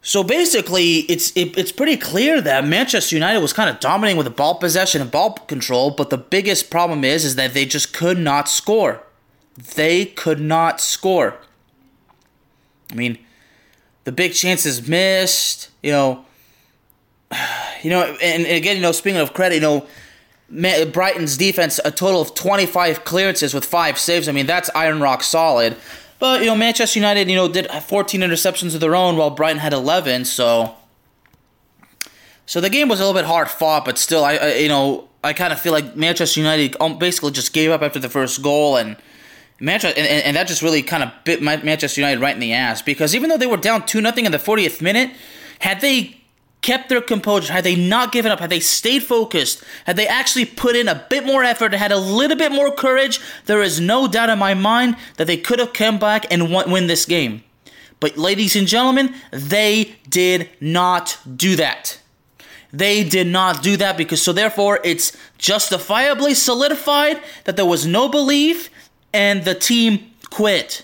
So 0.04 0.24
basically, 0.24 0.98
it's 1.10 1.36
it, 1.36 1.58
it's 1.58 1.72
pretty 1.72 1.98
clear 1.98 2.42
that 2.42 2.64
Manchester 2.64 3.16
United 3.16 3.40
was 3.40 3.52
kind 3.52 3.68
of 3.68 3.80
dominating 3.80 4.16
with 4.16 4.26
the 4.26 4.32
ball 4.32 4.54
possession 4.54 5.02
and 5.02 5.10
ball 5.10 5.34
control, 5.34 5.90
but 5.90 6.12
the 6.12 6.18
biggest 6.20 6.70
problem 6.70 7.04
is 7.04 7.26
is 7.26 7.38
that 7.38 7.56
they 7.56 7.66
just 7.66 7.92
could 7.92 8.20
not 8.20 8.48
score. 8.48 9.02
They 9.74 10.06
could 10.06 10.40
not 10.40 10.80
score. 10.80 11.38
I 12.92 12.96
mean, 12.96 13.18
the 14.04 14.12
big 14.12 14.34
chances 14.34 14.88
missed, 14.88 15.70
you 15.84 15.92
know, 15.92 16.26
you 17.84 17.90
know, 17.90 18.04
and, 18.22 18.46
again, 18.46 18.76
you 18.76 18.82
know, 18.82 18.92
speaking 18.92 19.20
of 19.20 19.34
credit, 19.34 19.56
you 19.56 19.62
know, 19.62 19.86
Brighton's 20.52 21.38
defense 21.38 21.80
a 21.86 21.92
total 21.92 22.22
of 22.22 22.34
25 22.34 23.06
clearances 23.06 23.54
with 23.54 23.66
five 23.66 24.00
saves. 24.00 24.28
I 24.28 24.32
mean, 24.32 24.48
that's 24.48 24.70
iron 24.74 25.00
rock 25.00 25.24
solid. 25.24 25.78
But 26.20 26.42
you 26.42 26.48
know, 26.48 26.56
Manchester 26.56 27.00
United, 27.00 27.30
you 27.30 27.36
know, 27.36 27.48
did 27.48 27.68
14 27.72 28.22
interceptions 28.22 28.76
of 28.76 28.82
their 28.82 28.96
own, 28.96 29.16
while 29.16 29.30
Brighton 29.30 29.60
had 29.60 29.72
11. 29.72 30.26
So, 30.26 30.76
so 32.46 32.60
the 32.60 32.70
game 32.70 32.90
was 32.90 33.00
a 33.00 33.06
little 33.06 33.20
bit 33.20 33.26
hard 33.26 33.50
fought, 33.50 33.86
but 33.86 33.98
still, 33.98 34.26
I, 34.26 34.36
I 34.36 34.54
you 34.56 34.68
know, 34.68 35.08
I 35.24 35.34
kind 35.34 35.54
of 35.54 35.60
feel 35.62 35.72
like 35.72 35.96
Manchester 35.96 36.42
United 36.42 36.76
um, 36.82 36.98
basically 36.98 37.32
just 37.32 37.54
gave 37.54 37.72
up 37.72 37.82
after 37.82 38.00
the 38.00 38.10
first 38.10 38.42
goal, 38.42 38.76
and 38.76 38.98
Manchester, 39.60 40.00
and, 40.00 40.08
and 40.08 40.36
that 40.38 40.48
just 40.48 40.62
really 40.62 40.82
kind 40.82 41.04
of 41.04 41.12
bit 41.24 41.42
Manchester 41.42 42.02
United 42.02 42.22
right 42.22 42.34
in 42.34 42.40
the 42.40 42.54
ass 42.54 42.82
because 42.82 43.14
even 43.16 43.30
though 43.30 43.38
they 43.38 43.48
were 43.48 43.58
down 43.58 43.86
two 43.86 44.02
nothing 44.02 44.26
in 44.26 44.32
the 44.32 44.38
40th 44.38 44.82
minute, 44.82 45.12
had 45.60 45.82
they 45.82 46.20
kept 46.62 46.90
their 46.90 47.02
composure, 47.02 47.54
had 47.54 47.64
they 47.64 47.76
not 47.76 48.12
given 48.12 48.32
up, 48.32 48.40
had 48.40 48.50
they 48.50 48.60
stayed 48.60 49.04
focused, 49.04 49.64
had 49.86 49.96
they 49.96 50.08
actually 50.08 50.46
put 50.46 50.76
in 50.76 50.88
a 50.88 51.06
bit 51.10 51.26
more 51.26 51.44
effort, 51.44 51.74
had 51.74 51.92
a 51.92 51.98
little 51.98 52.38
bit 52.38 52.52
more 52.52 52.72
courage, 52.72 53.20
there 53.46 53.62
is 53.62 53.80
no 53.80 54.08
doubt 54.08 54.30
in 54.30 54.40
my 54.40 54.54
mind 54.54 54.96
that 55.18 55.28
they 55.28 55.38
could 55.38 55.60
have 55.60 55.74
come 55.74 56.00
back 56.00 56.26
and 56.32 56.52
win 56.52 56.88
this 56.88 57.06
game. 57.06 57.44
But 58.00 58.18
ladies 58.18 58.56
and 58.56 58.68
gentlemen, 58.68 59.14
they 59.32 59.96
did 60.08 60.50
not 60.62 61.18
do 61.36 61.56
that. 61.58 62.00
They 62.72 63.04
did 63.04 63.28
not 63.28 63.64
do 63.64 63.78
that 63.78 63.98
because 63.98 64.22
so 64.22 64.32
therefore 64.32 64.80
it's 64.84 65.16
justifiably 65.38 66.34
solidified 66.34 67.22
that 67.46 67.56
there 67.56 67.66
was 67.66 67.86
no 67.86 68.08
belief 68.08 68.70
and 69.14 69.44
the 69.44 69.56
team 69.56 70.12
quit. 70.30 70.84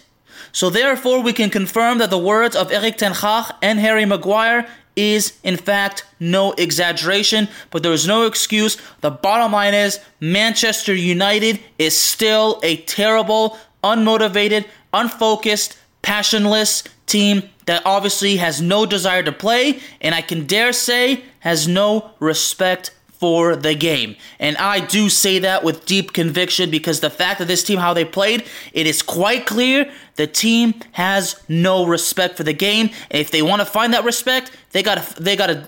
So 0.51 0.70
therefore 0.70 1.22
we 1.22 1.34
can 1.34 1.50
confirm 1.50 1.98
that 1.98 2.10
the 2.10 2.17
words 2.17 2.55
of 2.55 2.72
Erik 2.72 2.98
Ten 2.98 3.12
Hag 3.12 3.53
and 3.62 3.79
Harry 3.79 4.05
Maguire 4.05 4.67
is 4.96 5.38
in 5.44 5.58
fact 5.58 6.05
no 6.20 6.53
exaggeration, 6.53 7.50
but 7.70 7.84
there 7.84 7.91
is 7.91 8.08
no 8.08 8.25
excuse. 8.25 8.77
The 9.01 9.12
bottom 9.12 9.51
line 9.51 9.74
is 9.74 10.00
Manchester 10.20 10.94
United 10.94 11.60
is 11.77 11.98
still 11.98 12.60
a 12.63 12.77
terrible, 12.77 13.58
unmotivated, 13.84 14.65
unfocused, 14.94 15.77
passionless 16.01 16.84
team 17.05 17.44
that 17.65 17.82
obviously 17.86 18.38
has 18.38 18.62
no 18.62 18.86
desire 18.86 19.24
to 19.24 19.32
play, 19.32 19.79
and 20.00 20.15
I 20.15 20.22
can 20.22 20.46
dare 20.46 20.72
say 20.72 21.24
has 21.39 21.67
no 21.67 22.12
respect 22.20 22.91
for 23.20 23.56
the 23.56 23.76
game. 23.76 24.16
And 24.40 24.58
I 24.58 24.80
do 24.80 25.10
say 25.10 25.40
that 25.40 25.64
with 25.64 25.86
deep 25.86 26.14
conviction 26.14 26.70
because 26.70 27.00
the 27.00 27.10
fact 27.10 27.40
that 27.40 27.48
this 27.48 27.64
team, 27.64 27.80
how 27.80 27.94
they 27.94 28.06
played, 28.06 28.46
it 28.74 28.88
is 28.88 29.02
quite 29.02 29.46
clear 29.46 29.92
the 30.16 30.28
team 30.28 30.74
has 30.94 31.42
no 31.48 31.86
respect 31.86 32.38
for 32.38 32.44
the 32.44 32.54
game. 32.54 32.90
And 33.12 33.22
if 33.22 33.32
they 33.32 33.42
want 33.42 33.62
to 33.62 33.66
find 33.66 33.94
that 33.94 34.04
respect, 34.04 34.52
they 34.72 34.84
gotta 34.84 35.22
they 35.22 35.36
gotta 35.36 35.68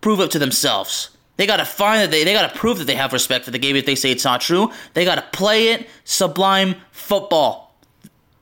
prove 0.00 0.20
it 0.20 0.30
to 0.32 0.38
themselves. 0.38 1.10
They 1.36 1.46
gotta 1.46 1.64
find 1.64 2.00
that 2.02 2.10
they, 2.10 2.24
they 2.24 2.32
gotta 2.32 2.56
prove 2.56 2.78
that 2.78 2.84
they 2.84 2.94
have 2.94 3.12
respect 3.12 3.44
for 3.44 3.50
the 3.50 3.58
game 3.58 3.76
if 3.76 3.86
they 3.86 3.94
say 3.94 4.10
it's 4.10 4.24
not 4.24 4.40
true. 4.40 4.70
They 4.92 5.04
gotta 5.04 5.24
play 5.32 5.68
it 5.68 5.88
sublime 6.04 6.76
football 6.92 7.63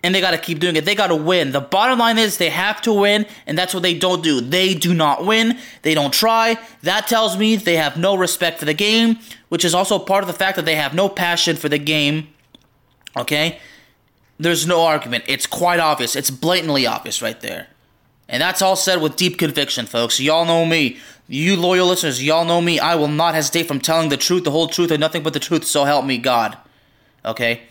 and 0.03 0.15
they 0.15 0.21
got 0.21 0.33
to 0.33 0.39
keep 0.39 0.59
doing 0.59 0.77
it. 0.77 0.85
They 0.85 0.95
got 0.95 1.09
to 1.09 1.17
win. 1.17 1.53
The 1.53 1.61
bottom 1.61 1.99
line 1.99 2.19
is 2.19 2.39
they 2.39 2.51
have 2.51 2.81
to 2.83 2.93
win, 2.93 3.27
and 3.47 3.57
that's 3.57 3.73
what 3.73 3.83
they 3.83 3.95
don't 3.95 4.23
do. 4.23 4.41
They 4.41 4.75
do 4.75 4.95
not 4.95 5.25
win. 5.25 5.59
They 5.83 5.95
don't 5.95 6.13
try. 6.13 6.59
That 6.83 7.07
tells 7.07 7.37
me 7.37 7.57
they 7.57 7.77
have 7.77 7.97
no 7.97 8.17
respect 8.17 8.59
for 8.59 8.65
the 8.65 8.75
game, 8.75 9.19
which 9.49 9.65
is 9.65 9.75
also 9.75 9.99
part 9.99 10.25
of 10.25 10.27
the 10.29 10.35
fact 10.35 10.57
that 10.57 10.65
they 10.65 10.75
have 10.75 10.95
no 10.95 11.09
passion 11.09 11.57
for 11.57 11.69
the 11.69 11.79
game. 11.79 12.29
Okay? 13.17 13.59
There's 14.39 14.67
no 14.67 14.83
argument. 14.83 15.25
It's 15.29 15.47
quite 15.47 15.79
obvious. 15.79 16.17
It's 16.17 16.31
blatantly 16.31 16.87
obvious 16.87 17.23
right 17.23 17.41
there. 17.41 17.69
And 18.29 18.41
that's 18.41 18.63
all 18.63 18.77
said 18.77 19.01
with 19.01 19.17
deep 19.17 19.39
conviction, 19.39 19.87
folks. 19.87 20.19
Y'all 20.19 20.47
know 20.47 20.65
me. 20.65 20.99
You 21.29 21.57
loyal 21.57 21.87
listeners, 21.87 22.23
y'all 22.23 22.45
know 22.45 22.61
me. 22.61 22.81
I 22.81 22.95
will 22.95 23.09
not 23.09 23.35
hesitate 23.35 23.69
from 23.69 23.81
telling 23.81 24.09
the 24.09 24.17
truth, 24.17 24.45
the 24.45 24.51
whole 24.51 24.67
truth, 24.69 24.91
and 24.91 25.01
nothing 25.01 25.23
but 25.23 25.33
the 25.33 25.41
truth, 25.41 25.65
so 25.65 25.85
help 25.85 26.05
me 26.05 26.19
God. 26.19 26.59
Okay? 27.25 27.63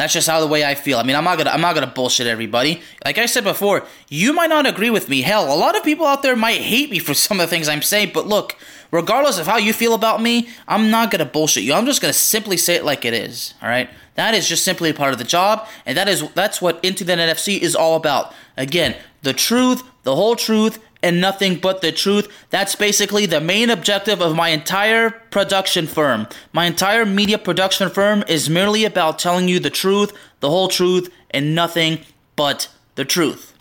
That's 0.00 0.14
just 0.14 0.26
how 0.26 0.40
the 0.40 0.46
way 0.46 0.64
I 0.64 0.76
feel. 0.76 0.96
I 0.96 1.02
mean, 1.02 1.14
I'm 1.14 1.24
not 1.24 1.36
gonna 1.36 1.50
I'm 1.50 1.60
not 1.60 1.74
gonna 1.74 1.86
bullshit 1.86 2.26
everybody. 2.26 2.80
Like 3.04 3.18
I 3.18 3.26
said 3.26 3.44
before, 3.44 3.84
you 4.08 4.32
might 4.32 4.48
not 4.48 4.64
agree 4.64 4.88
with 4.88 5.10
me. 5.10 5.20
Hell, 5.20 5.52
a 5.52 5.54
lot 5.54 5.76
of 5.76 5.84
people 5.84 6.06
out 6.06 6.22
there 6.22 6.34
might 6.34 6.62
hate 6.62 6.90
me 6.90 6.98
for 6.98 7.12
some 7.26 7.38
of 7.38 7.44
the 7.44 7.54
things 7.54 7.68
I'm 7.68 7.82
saying. 7.82 8.12
But 8.14 8.26
look, 8.26 8.56
regardless 8.90 9.38
of 9.38 9.46
how 9.46 9.58
you 9.58 9.74
feel 9.74 9.92
about 9.92 10.22
me, 10.22 10.48
I'm 10.66 10.90
not 10.90 11.10
gonna 11.10 11.26
bullshit 11.26 11.64
you. 11.64 11.74
I'm 11.74 11.84
just 11.84 12.00
gonna 12.00 12.14
simply 12.14 12.56
say 12.56 12.76
it 12.76 12.84
like 12.86 13.04
it 13.04 13.12
is. 13.12 13.52
All 13.60 13.68
right. 13.68 13.90
That 14.14 14.32
is 14.32 14.48
just 14.48 14.64
simply 14.64 14.88
a 14.88 14.94
part 14.94 15.12
of 15.12 15.18
the 15.18 15.24
job, 15.24 15.68
and 15.84 15.98
that 15.98 16.08
is 16.08 16.26
that's 16.30 16.62
what 16.62 16.82
Into 16.82 17.04
the 17.04 17.16
Net 17.16 17.36
FC 17.36 17.58
is 17.58 17.76
all 17.76 17.96
about. 17.96 18.32
Again, 18.56 18.96
the 19.20 19.34
truth, 19.34 19.82
the 20.04 20.16
whole 20.16 20.34
truth, 20.34 20.78
and 21.02 21.20
nothing 21.20 21.56
but 21.56 21.80
the 21.80 21.92
truth. 21.92 22.28
That's 22.50 22.74
basically 22.74 23.26
the 23.26 23.40
main 23.40 23.70
objective 23.70 24.20
of 24.20 24.34
my 24.34 24.50
entire 24.50 25.10
production 25.10 25.86
firm. 25.86 26.26
My 26.52 26.66
entire 26.66 27.06
media 27.06 27.38
production 27.38 27.90
firm 27.90 28.24
is 28.28 28.50
merely 28.50 28.84
about 28.84 29.18
telling 29.18 29.48
you 29.48 29.60
the 29.60 29.70
truth, 29.70 30.12
the 30.40 30.50
whole 30.50 30.68
truth, 30.68 31.10
and 31.30 31.54
nothing 31.54 32.00
but 32.36 32.68
the 32.94 33.04
truth. 33.04 33.54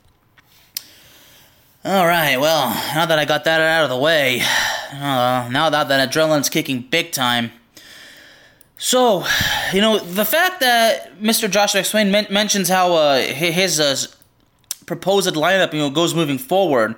All 1.85 2.05
right, 2.05 2.37
well, 2.37 2.69
now 2.93 3.05
that 3.05 3.17
I 3.17 3.23
got 3.23 3.45
that 3.45 3.61
out 3.61 3.85
of 3.85 3.89
the 3.89 3.97
way, 3.97 4.41
uh, 4.91 5.47
now 5.49 5.69
that 5.69 5.87
that 5.87 6.09
adrenaline's 6.09 6.49
kicking 6.49 6.81
big 6.81 7.11
time. 7.11 7.51
So, 8.77 9.25
you 9.73 9.81
know, 9.81 9.99
the 9.99 10.23
fact 10.23 10.61
that 10.61 11.19
Mr. 11.19 11.49
Joshua 11.49 11.83
Swain 11.83 12.11
men- 12.11 12.27
mentions 12.29 12.69
how 12.69 12.93
uh, 12.93 13.19
his 13.19 13.79
uh, 13.79 13.97
proposed 14.85 15.35
lineup, 15.35 15.73
you 15.73 15.79
know, 15.79 15.89
goes 15.89 16.15
moving 16.15 16.37
forward 16.37 16.95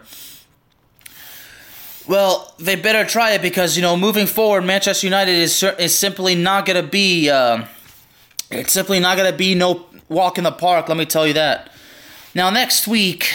well, 2.07 2.53
they 2.59 2.75
better 2.75 3.05
try 3.05 3.31
it 3.31 3.41
because 3.41 3.75
you 3.75 3.81
know 3.81 3.95
moving 3.95 4.25
forward, 4.25 4.61
Manchester 4.63 5.07
United 5.07 5.33
is 5.33 5.63
is 5.63 5.97
simply 5.97 6.35
not 6.35 6.65
gonna 6.65 6.83
be. 6.83 7.29
Uh, 7.29 7.65
it's 8.49 8.73
simply 8.73 8.99
not 8.99 9.17
gonna 9.17 9.31
be 9.31 9.55
no 9.55 9.85
walk 10.09 10.37
in 10.37 10.43
the 10.43 10.51
park. 10.51 10.87
Let 10.87 10.97
me 10.97 11.05
tell 11.05 11.27
you 11.27 11.33
that. 11.33 11.71
Now 12.33 12.49
next 12.49 12.87
week, 12.87 13.31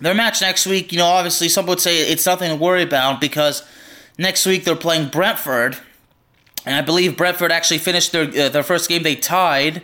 their 0.00 0.14
match 0.14 0.40
next 0.40 0.66
week. 0.66 0.92
You 0.92 0.98
know, 0.98 1.06
obviously 1.06 1.48
some 1.48 1.66
would 1.66 1.80
say 1.80 1.98
it's 1.98 2.26
nothing 2.26 2.50
to 2.50 2.56
worry 2.56 2.82
about 2.82 3.20
because 3.20 3.62
next 4.16 4.46
week 4.46 4.64
they're 4.64 4.76
playing 4.76 5.08
Brentford, 5.08 5.76
and 6.64 6.76
I 6.76 6.82
believe 6.82 7.16
Brentford 7.16 7.52
actually 7.52 7.78
finished 7.78 8.12
their 8.12 8.24
uh, 8.24 8.48
their 8.48 8.62
first 8.62 8.88
game. 8.88 9.02
They 9.02 9.16
tied. 9.16 9.82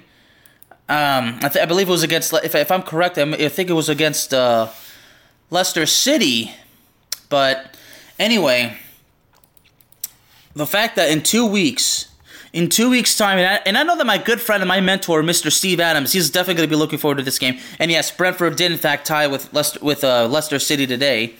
Um, 0.87 1.39
I, 1.43 1.49
th- 1.49 1.63
I 1.63 1.67
believe 1.67 1.89
it 1.89 1.93
was 1.93 2.03
against. 2.03 2.33
If, 2.33 2.55
if 2.55 2.71
I'm 2.71 2.83
correct, 2.83 3.19
I 3.19 3.49
think 3.49 3.71
it 3.71 3.73
was 3.73 3.89
against 3.89 4.35
uh, 4.35 4.69
Leicester 5.51 5.87
City 5.87 6.53
but 7.35 7.77
anyway, 8.17 8.77
the 10.55 10.69
fact 10.69 10.95
that 10.95 11.11
in 11.11 11.21
two 11.21 11.45
weeks, 11.45 12.07
in 12.53 12.69
two 12.69 12.89
weeks' 12.89 13.19
time, 13.19 13.39
and 13.39 13.49
I, 13.49 13.61
and 13.67 13.77
I, 13.77 13.83
know 13.83 13.97
that 13.97 14.07
my 14.07 14.19
good 14.19 14.41
friend 14.41 14.63
and 14.63 14.69
my 14.69 14.81
mentor, 14.81 15.21
Mr. 15.21 15.51
Steve 15.51 15.81
Adams, 15.81 16.13
he's 16.13 16.31
definitely 16.31 16.59
going 16.59 16.69
to 16.69 16.73
be 16.73 16.79
looking 16.79 17.01
forward 17.01 17.17
to 17.17 17.25
this 17.25 17.41
game. 17.41 17.59
And 17.81 17.91
yes, 17.91 18.13
Brentford 18.13 18.55
did 18.55 18.71
in 18.71 18.79
fact 18.79 19.09
tie 19.09 19.27
with 19.27 19.53
Leicester, 19.53 19.81
with 19.83 20.05
uh, 20.05 20.29
Leicester 20.29 20.61
City 20.61 20.87
today. 20.87 21.35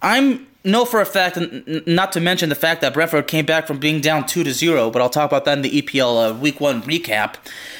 I'm 0.00 0.46
know 0.64 0.84
for 0.84 1.00
a 1.00 1.06
fact, 1.06 1.38
not 1.86 2.12
to 2.12 2.20
mention 2.20 2.48
the 2.48 2.54
fact 2.54 2.80
that 2.80 2.94
Brentford 2.94 3.26
came 3.26 3.46
back 3.46 3.66
from 3.66 3.78
being 3.78 4.00
down 4.00 4.26
two 4.26 4.44
to 4.44 4.52
zero, 4.52 4.90
but 4.90 5.00
I'll 5.00 5.10
talk 5.10 5.30
about 5.30 5.44
that 5.44 5.58
in 5.58 5.62
the 5.62 5.82
EPL 5.82 6.30
uh, 6.30 6.34
Week 6.34 6.60
One 6.60 6.82
recap. 6.82 7.36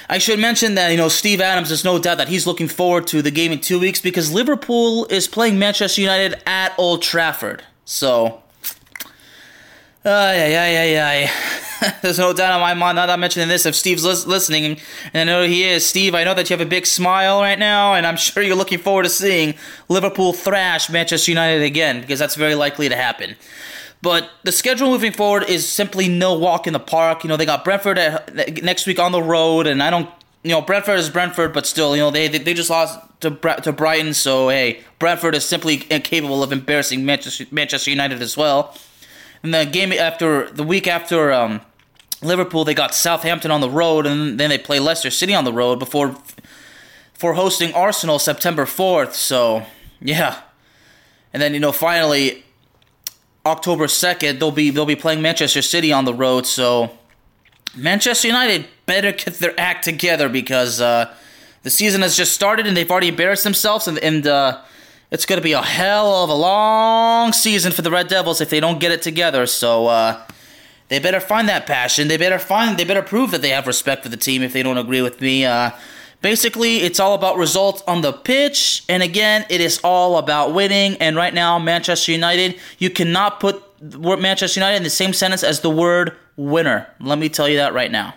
I 0.08 0.18
should 0.18 0.38
mention 0.38 0.74
that 0.74 0.90
you 0.90 0.96
know 0.96 1.08
Steve 1.08 1.40
Adams. 1.40 1.68
There's 1.68 1.84
no 1.84 1.98
doubt 1.98 2.18
that 2.18 2.28
he's 2.28 2.46
looking 2.46 2.68
forward 2.68 3.06
to 3.08 3.22
the 3.22 3.30
game 3.30 3.52
in 3.52 3.60
two 3.60 3.78
weeks 3.78 4.00
because 4.00 4.32
Liverpool 4.32 5.06
is 5.06 5.26
playing 5.26 5.58
Manchester 5.58 6.00
United 6.00 6.40
at 6.46 6.72
Old 6.78 7.02
Trafford. 7.02 7.64
So, 7.84 8.42
ay 10.08 10.56
ay 10.56 10.76
ay 10.76 10.98
ay. 10.98 11.30
There's 12.02 12.18
no 12.18 12.32
doubt 12.32 12.52
on 12.52 12.60
my 12.60 12.74
mind. 12.74 12.96
Not 12.96 13.18
mentioning 13.18 13.48
this, 13.48 13.66
if 13.66 13.74
Steve's 13.74 14.04
listening, 14.04 14.78
and 15.12 15.30
I 15.30 15.32
know 15.32 15.46
he 15.46 15.64
is. 15.64 15.86
Steve, 15.86 16.14
I 16.14 16.24
know 16.24 16.34
that 16.34 16.50
you 16.50 16.56
have 16.56 16.66
a 16.66 16.68
big 16.68 16.86
smile 16.86 17.40
right 17.40 17.58
now, 17.58 17.94
and 17.94 18.06
I'm 18.06 18.16
sure 18.26 18.42
you're 18.42 18.56
looking 18.56 18.78
forward 18.78 19.04
to 19.04 19.10
seeing 19.10 19.54
Liverpool 19.88 20.32
thrash 20.32 20.90
Manchester 20.90 21.30
United 21.30 21.62
again 21.62 22.00
because 22.00 22.18
that's 22.18 22.34
very 22.34 22.54
likely 22.54 22.88
to 22.88 22.96
happen. 22.96 23.36
But 24.00 24.30
the 24.44 24.52
schedule 24.52 24.90
moving 24.90 25.12
forward 25.12 25.44
is 25.48 25.66
simply 25.66 26.08
no 26.08 26.34
walk 26.34 26.66
in 26.66 26.72
the 26.72 26.80
park. 26.80 27.24
You 27.24 27.28
know, 27.28 27.36
they 27.36 27.46
got 27.46 27.64
Brentford 27.64 27.98
at, 27.98 28.62
next 28.62 28.86
week 28.86 28.98
on 28.98 29.12
the 29.12 29.22
road, 29.22 29.66
and 29.66 29.82
I 29.82 29.90
don't. 29.90 30.08
You 30.44 30.52
know, 30.52 30.62
Brentford 30.62 31.00
is 31.00 31.10
Brentford, 31.10 31.52
but 31.52 31.66
still, 31.66 31.96
you 31.96 32.02
know, 32.02 32.12
they 32.12 32.28
they, 32.28 32.38
they 32.38 32.54
just 32.54 32.70
lost 32.70 32.98
to 33.20 33.30
to 33.62 33.72
Brighton, 33.72 34.14
so 34.14 34.48
hey, 34.48 34.80
Brentford 35.00 35.34
is 35.34 35.44
simply 35.44 35.84
incapable 35.90 36.44
of 36.44 36.52
embarrassing 36.52 37.04
Manchester 37.04 37.44
Manchester 37.50 37.90
United 37.90 38.22
as 38.22 38.36
well. 38.36 38.74
And 39.42 39.54
the 39.54 39.64
game 39.64 39.92
after 39.92 40.50
the 40.50 40.64
week 40.64 40.86
after 40.86 41.32
um, 41.32 41.60
Liverpool, 42.22 42.64
they 42.64 42.74
got 42.74 42.94
Southampton 42.94 43.50
on 43.50 43.60
the 43.60 43.70
road, 43.70 44.06
and 44.06 44.38
then 44.38 44.50
they 44.50 44.58
play 44.58 44.80
Leicester 44.80 45.10
City 45.10 45.34
on 45.34 45.44
the 45.44 45.52
road 45.52 45.78
before 45.78 46.16
for 47.14 47.34
hosting 47.34 47.72
Arsenal 47.74 48.18
September 48.18 48.66
fourth. 48.66 49.14
So 49.14 49.64
yeah, 50.00 50.40
and 51.32 51.40
then 51.42 51.54
you 51.54 51.60
know 51.60 51.72
finally 51.72 52.44
October 53.46 53.88
second 53.88 54.40
they'll 54.40 54.50
be 54.50 54.70
they'll 54.70 54.86
be 54.86 54.96
playing 54.96 55.22
Manchester 55.22 55.62
City 55.62 55.92
on 55.92 56.04
the 56.04 56.14
road. 56.14 56.46
So 56.46 56.90
Manchester 57.76 58.28
United 58.28 58.66
better 58.86 59.12
get 59.12 59.34
their 59.34 59.58
act 59.58 59.84
together 59.84 60.28
because 60.28 60.80
uh, 60.80 61.14
the 61.62 61.70
season 61.70 62.02
has 62.02 62.16
just 62.16 62.32
started 62.32 62.66
and 62.66 62.76
they've 62.76 62.90
already 62.90 63.08
embarrassed 63.08 63.44
themselves, 63.44 63.86
and, 63.86 63.98
and 63.98 64.26
uh, 64.26 64.60
it's 65.10 65.26
going 65.26 65.38
to 65.38 65.42
be 65.42 65.52
a 65.52 65.62
hell 65.62 66.24
of 66.24 66.30
a 66.30 66.34
long 66.34 67.32
season 67.32 67.72
for 67.72 67.82
the 67.82 67.90
Red 67.90 68.08
Devils 68.08 68.40
if 68.40 68.50
they 68.50 68.60
don't 68.60 68.80
get 68.80 68.92
it 68.92 69.02
together. 69.02 69.46
So. 69.46 69.86
Uh, 69.86 70.22
they 70.88 70.98
better 70.98 71.20
find 71.20 71.48
that 71.48 71.66
passion. 71.66 72.08
They 72.08 72.16
better 72.16 72.38
find. 72.38 72.78
They 72.78 72.84
better 72.84 73.02
prove 73.02 73.30
that 73.32 73.42
they 73.42 73.50
have 73.50 73.66
respect 73.66 74.02
for 74.02 74.08
the 74.08 74.16
team. 74.16 74.42
If 74.42 74.52
they 74.52 74.62
don't 74.62 74.78
agree 74.78 75.02
with 75.02 75.20
me, 75.20 75.44
uh, 75.44 75.70
basically, 76.22 76.78
it's 76.78 76.98
all 76.98 77.14
about 77.14 77.36
results 77.36 77.82
on 77.86 78.00
the 78.00 78.12
pitch. 78.12 78.84
And 78.88 79.02
again, 79.02 79.44
it 79.50 79.60
is 79.60 79.80
all 79.84 80.16
about 80.16 80.54
winning. 80.54 80.96
And 80.96 81.14
right 81.14 81.34
now, 81.34 81.58
Manchester 81.58 82.12
United, 82.12 82.58
you 82.78 82.88
cannot 82.88 83.38
put 83.38 83.62
Manchester 83.82 84.60
United 84.60 84.78
in 84.78 84.82
the 84.82 84.90
same 84.90 85.12
sentence 85.12 85.42
as 85.42 85.60
the 85.60 85.70
word 85.70 86.16
winner. 86.36 86.86
Let 87.00 87.18
me 87.18 87.28
tell 87.28 87.48
you 87.48 87.58
that 87.58 87.74
right 87.74 87.92
now. 87.92 88.14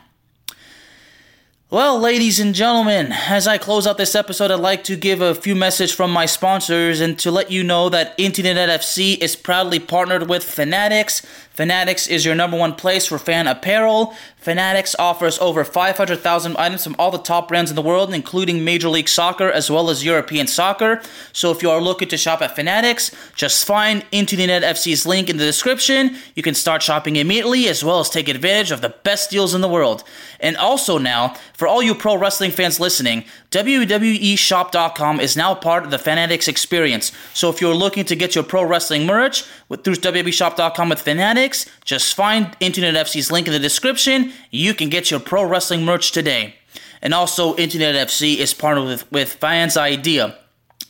Well, 1.71 2.01
ladies 2.01 2.37
and 2.41 2.53
gentlemen, 2.53 3.13
as 3.13 3.47
I 3.47 3.57
close 3.57 3.87
out 3.87 3.97
this 3.97 4.13
episode, 4.13 4.51
I'd 4.51 4.59
like 4.59 4.83
to 4.83 4.97
give 4.97 5.21
a 5.21 5.33
few 5.33 5.55
messages 5.55 5.95
from 5.95 6.11
my 6.11 6.25
sponsors 6.25 6.99
and 6.99 7.17
to 7.19 7.31
let 7.31 7.49
you 7.49 7.63
know 7.63 7.87
that 7.87 8.13
Into 8.17 8.41
the 8.41 8.53
Net 8.53 8.81
FC 8.81 9.17
is 9.19 9.37
proudly 9.37 9.79
partnered 9.79 10.27
with 10.27 10.43
Fanatics. 10.43 11.21
Fanatics 11.51 12.07
is 12.07 12.25
your 12.25 12.35
number 12.35 12.57
one 12.57 12.75
place 12.75 13.05
for 13.05 13.17
fan 13.17 13.47
apparel. 13.47 14.13
Fanatics 14.41 14.95
offers 14.98 15.38
over 15.38 15.63
500,000 15.63 16.57
items 16.57 16.83
from 16.83 16.95
all 16.98 17.12
the 17.12 17.19
top 17.19 17.48
brands 17.48 17.69
in 17.69 17.75
the 17.75 17.81
world, 17.81 18.12
including 18.12 18.63
Major 18.63 18.89
League 18.89 19.07
Soccer 19.07 19.51
as 19.51 19.69
well 19.69 19.91
as 19.91 20.03
European 20.03 20.48
soccer. 20.48 21.00
So 21.31 21.51
if 21.51 21.62
you 21.62 21.69
are 21.69 21.79
looking 21.79 22.07
to 22.07 22.17
shop 22.17 22.41
at 22.41 22.55
Fanatics, 22.55 23.15
just 23.36 23.65
find 23.65 24.03
Into 24.12 24.36
the 24.36 24.48
Net 24.48 24.63
FC's 24.63 25.05
link 25.05 25.29
in 25.29 25.38
the 25.38 25.45
description. 25.45 26.17
You 26.33 26.41
can 26.41 26.55
start 26.55 26.81
shopping 26.81 27.17
immediately 27.17 27.67
as 27.67 27.83
well 27.83 28.00
as 28.00 28.10
take 28.10 28.27
advantage 28.27 28.71
of 28.71 28.81
the 28.81 28.89
best 28.89 29.29
deals 29.29 29.53
in 29.53 29.62
the 29.62 29.67
world. 29.67 30.03
And 30.39 30.57
also 30.57 30.98
now, 30.98 31.36
for 31.53 31.67
all 31.67 31.83
you 31.83 31.93
pro 31.93 32.15
wrestling 32.15 32.50
fans 32.50 32.79
listening, 32.79 33.25
WWEshop.com 33.51 35.20
is 35.20 35.36
now 35.36 35.53
part 35.53 35.84
of 35.84 35.91
the 35.91 36.00
Fanatics 36.00 36.48
experience. 36.48 37.12
So 37.34 37.50
if 37.50 37.60
you're 37.60 37.75
looking 37.75 38.05
to 38.05 38.15
get 38.15 38.34
your 38.34 38.46
pro 38.46 38.63
wrestling 38.63 39.05
merch 39.05 39.43
with, 39.67 39.84
through 39.84 39.96
WWEshop.com 39.96 40.88
with 40.88 41.01
Fanatics, 41.01 41.65
just 41.84 42.15
find 42.15 42.55
Into 42.62 42.79
the 42.79 42.93
Net 42.93 43.08
FC's 43.08 43.29
link 43.29 43.48
in 43.48 43.53
the 43.53 43.60
description. 43.60 44.31
You 44.51 44.74
can 44.74 44.88
get 44.88 45.12
your 45.12 45.20
pro 45.20 45.43
wrestling 45.43 45.84
merch 45.84 46.13
today. 46.13 46.55
And 47.01 47.13
also, 47.13 47.53
Into 47.55 47.77
the 47.77 47.91
Net 47.91 48.08
FC 48.08 48.38
is 48.38 48.53
partnered 48.53 48.86
with, 48.86 49.12
with 49.12 49.34
Fans 49.34 49.75
Idea. 49.75 50.38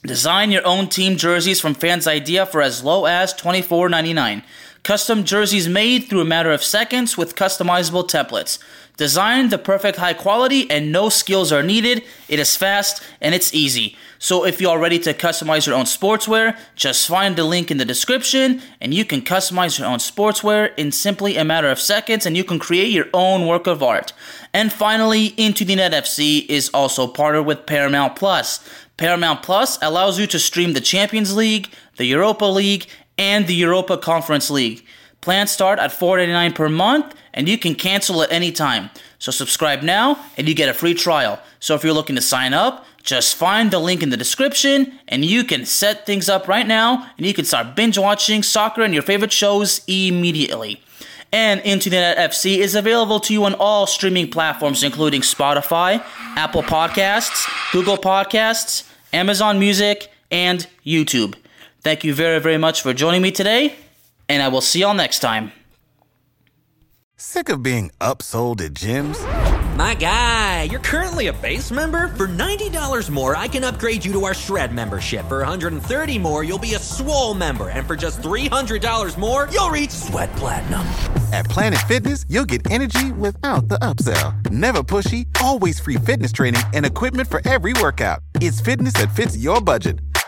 Design 0.03 0.51
your 0.51 0.65
own 0.65 0.87
team 0.87 1.17
jerseys 1.17 1.59
from 1.59 1.73
Fans 1.73 2.05
Idea 2.05 2.45
for 2.45 2.61
as 2.61 2.83
low 2.83 3.05
as 3.05 3.33
$24.99. 3.33 4.43
Custom 4.83 5.23
jerseys 5.23 5.69
made 5.69 6.05
through 6.05 6.21
a 6.21 6.25
matter 6.25 6.51
of 6.51 6.63
seconds 6.63 7.15
with 7.15 7.35
customizable 7.35 8.07
templates. 8.07 8.57
Designed 8.97 9.51
the 9.51 9.59
perfect 9.59 9.97
high 9.97 10.13
quality 10.13 10.69
and 10.69 10.91
no 10.91 11.09
skills 11.09 11.51
are 11.51 11.61
needed. 11.61 12.03
It 12.27 12.39
is 12.39 12.55
fast 12.55 13.01
and 13.21 13.35
it's 13.35 13.53
easy. 13.53 13.95
So 14.17 14.45
if 14.45 14.59
you 14.59 14.69
are 14.69 14.79
ready 14.79 14.97
to 14.99 15.13
customize 15.13 15.67
your 15.67 15.75
own 15.75 15.85
sportswear, 15.85 16.57
just 16.75 17.07
find 17.07 17.35
the 17.35 17.43
link 17.43 17.69
in 17.69 17.77
the 17.77 17.85
description 17.85 18.61
and 18.79 18.93
you 18.93 19.05
can 19.05 19.21
customize 19.21 19.77
your 19.77 19.87
own 19.87 19.99
sportswear 19.99 20.75
in 20.77 20.91
simply 20.91 21.37
a 21.37 21.45
matter 21.45 21.69
of 21.69 21.79
seconds 21.79 22.25
and 22.25 22.35
you 22.35 22.43
can 22.43 22.59
create 22.59 22.89
your 22.89 23.07
own 23.13 23.45
work 23.45 23.67
of 23.67 23.83
art. 23.83 24.13
And 24.51 24.73
finally, 24.73 25.27
Into 25.37 25.63
the 25.63 25.75
Net 25.75 25.93
FC 25.93 26.45
is 26.49 26.69
also 26.73 27.07
partnered 27.07 27.45
with 27.45 27.67
Paramount 27.67 28.15
Plus. 28.15 28.67
Paramount 28.97 29.41
Plus 29.41 29.79
allows 29.81 30.19
you 30.19 30.27
to 30.27 30.37
stream 30.37 30.73
the 30.73 30.81
Champions 30.81 31.35
League, 31.35 31.71
the 31.97 32.05
Europa 32.05 32.45
League, 32.45 32.85
and 33.17 33.47
the 33.47 33.55
Europa 33.55 33.97
Conference 33.97 34.49
League. 34.49 34.85
Plans 35.21 35.51
start 35.51 35.77
at 35.77 35.91
$4.99 35.91 36.55
per 36.55 36.69
month, 36.69 37.13
and 37.33 37.47
you 37.47 37.57
can 37.57 37.75
cancel 37.75 38.23
at 38.23 38.31
any 38.31 38.51
time. 38.51 38.89
So 39.19 39.31
subscribe 39.31 39.83
now, 39.83 40.17
and 40.35 40.47
you 40.47 40.55
get 40.55 40.67
a 40.67 40.73
free 40.73 40.95
trial. 40.95 41.39
So 41.59 41.75
if 41.75 41.83
you're 41.83 41.93
looking 41.93 42.15
to 42.15 42.21
sign 42.21 42.53
up, 42.53 42.85
just 43.03 43.35
find 43.35 43.69
the 43.69 43.79
link 43.79 44.01
in 44.01 44.09
the 44.09 44.17
description, 44.17 44.99
and 45.07 45.23
you 45.23 45.43
can 45.43 45.65
set 45.65 46.05
things 46.05 46.27
up 46.27 46.47
right 46.47 46.65
now, 46.65 47.09
and 47.17 47.25
you 47.25 47.33
can 47.33 47.45
start 47.45 47.75
binge 47.75 47.97
watching 47.97 48.41
soccer 48.41 48.81
and 48.81 48.93
your 48.93 49.03
favorite 49.03 49.31
shows 49.31 49.81
immediately. 49.87 50.81
And 51.31 51.61
Into 51.61 51.89
the 51.89 51.95
Net 51.95 52.17
FC 52.17 52.57
is 52.57 52.75
available 52.75 53.19
to 53.21 53.33
you 53.33 53.45
on 53.45 53.53
all 53.53 53.87
streaming 53.87 54.29
platforms, 54.29 54.83
including 54.83 55.21
Spotify, 55.21 56.03
Apple 56.35 56.63
Podcasts, 56.63 57.47
Google 57.71 57.97
Podcasts, 57.97 58.89
Amazon 59.13 59.57
Music, 59.57 60.11
and 60.29 60.67
YouTube. 60.85 61.35
Thank 61.83 62.03
you 62.03 62.13
very, 62.13 62.39
very 62.39 62.57
much 62.57 62.81
for 62.81 62.93
joining 62.93 63.21
me 63.21 63.31
today 63.31 63.75
and 64.31 64.41
I 64.41 64.47
will 64.47 64.61
see 64.61 64.79
y'all 64.79 64.93
next 64.93 65.19
time. 65.19 65.51
Sick 67.17 67.49
of 67.49 67.61
being 67.61 67.91
upsold 67.99 68.61
at 68.61 68.73
gyms? 68.73 69.19
My 69.75 69.93
guy, 69.93 70.63
you're 70.63 70.79
currently 70.79 71.27
a 71.27 71.33
base 71.33 71.69
member. 71.69 72.07
For 72.09 72.27
$90 72.27 73.09
more, 73.09 73.35
I 73.35 73.47
can 73.47 73.63
upgrade 73.63 74.05
you 74.05 74.11
to 74.13 74.25
our 74.25 74.33
Shred 74.33 74.73
membership. 74.73 75.27
For 75.27 75.39
130 75.39 76.17
more, 76.17 76.43
you'll 76.43 76.59
be 76.59 76.75
a 76.75 76.79
Swole 76.79 77.33
member. 77.33 77.69
And 77.69 77.85
for 77.85 77.95
just 77.95 78.21
$300 78.21 79.17
more, 79.17 79.47
you'll 79.51 79.69
reach 79.69 79.91
Sweat 79.91 80.31
Platinum. 80.37 80.81
At 81.33 81.45
Planet 81.45 81.79
Fitness, 81.87 82.25
you'll 82.29 82.45
get 82.45 82.69
energy 82.71 83.11
without 83.13 83.67
the 83.67 83.79
upsell. 83.79 84.49
Never 84.49 84.81
pushy, 84.83 85.27
always 85.41 85.79
free 85.79 85.97
fitness 85.97 86.31
training 86.31 86.61
and 86.73 86.85
equipment 86.85 87.27
for 87.27 87.41
every 87.45 87.73
workout. 87.73 88.19
It's 88.35 88.61
fitness 88.61 88.93
that 88.93 89.15
fits 89.15 89.37
your 89.37 89.61
budget. 89.61 89.99